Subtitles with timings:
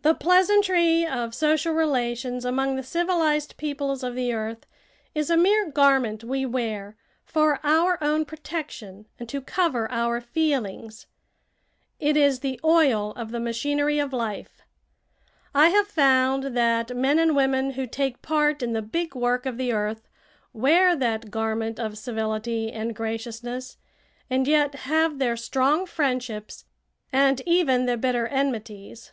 [0.00, 4.64] The pleasantry of social relations among the civilized peoples of the earth
[5.14, 11.08] is a mere garment we wear for our own protection and to cover our feelings.
[11.98, 14.62] It is the oil of the machinery of life.
[15.54, 19.58] I have found that men and women who take part in the big work of
[19.58, 20.08] the earth
[20.54, 23.76] wear that garment of civility and graciousness,
[24.30, 26.64] and yet have their strong friendships
[27.12, 29.12] and even their bitter enmities.